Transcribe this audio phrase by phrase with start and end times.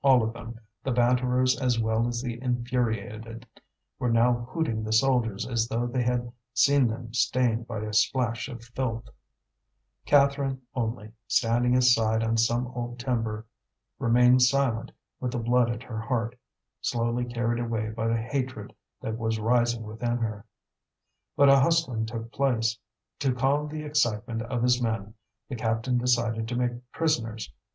[0.00, 3.44] All of them, the banterers as well as the infuriated,
[3.98, 8.48] were now hooting the soldiers as though they had seen them stained by a splash
[8.48, 9.10] of filth;
[10.06, 13.44] Catherine only, standing aside on some old timber,
[13.98, 16.38] remained silent with the blood at her heart,
[16.80, 20.46] slowly carried away by the hatred that was rising within her.
[21.36, 22.78] But a hustling took place.
[23.18, 25.12] To calm the excitement of his men,
[25.50, 27.52] the captain decided to make prisoners.